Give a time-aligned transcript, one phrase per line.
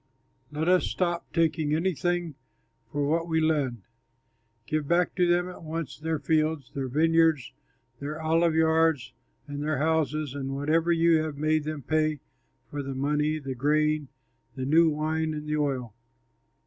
[0.51, 2.33] Let us stop taking anything
[2.91, 3.83] for what we lend.
[4.65, 7.53] Give back to them at once their fields, their vineyards,
[7.99, 9.13] their olive yards,
[9.45, 12.19] and their houses, and whatever you have made them pay
[12.67, 14.07] for the money, the grain,
[14.55, 15.93] the new wine and the oil."